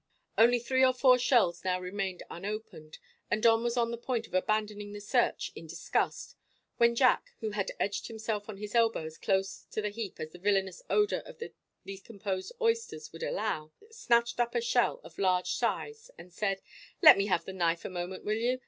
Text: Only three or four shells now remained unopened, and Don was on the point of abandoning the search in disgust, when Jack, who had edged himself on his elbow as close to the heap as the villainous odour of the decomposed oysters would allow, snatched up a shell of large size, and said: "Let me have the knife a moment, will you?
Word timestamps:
Only 0.35 0.57
three 0.57 0.83
or 0.83 0.93
four 0.95 1.19
shells 1.19 1.63
now 1.63 1.79
remained 1.79 2.23
unopened, 2.27 2.97
and 3.29 3.43
Don 3.43 3.61
was 3.61 3.77
on 3.77 3.91
the 3.91 3.99
point 3.99 4.25
of 4.25 4.33
abandoning 4.33 4.93
the 4.93 4.99
search 4.99 5.51
in 5.53 5.67
disgust, 5.67 6.35
when 6.77 6.95
Jack, 6.95 7.33
who 7.39 7.51
had 7.51 7.71
edged 7.79 8.07
himself 8.07 8.49
on 8.49 8.57
his 8.57 8.73
elbow 8.73 9.05
as 9.05 9.19
close 9.19 9.67
to 9.69 9.79
the 9.79 9.89
heap 9.89 10.19
as 10.19 10.31
the 10.31 10.39
villainous 10.39 10.81
odour 10.89 11.19
of 11.19 11.37
the 11.37 11.53
decomposed 11.85 12.51
oysters 12.59 13.13
would 13.13 13.21
allow, 13.21 13.73
snatched 13.91 14.39
up 14.39 14.55
a 14.55 14.59
shell 14.61 15.01
of 15.03 15.19
large 15.19 15.51
size, 15.51 16.09
and 16.17 16.33
said: 16.33 16.63
"Let 17.03 17.15
me 17.15 17.27
have 17.27 17.45
the 17.45 17.53
knife 17.53 17.85
a 17.85 17.89
moment, 17.91 18.23
will 18.25 18.37
you? 18.37 18.59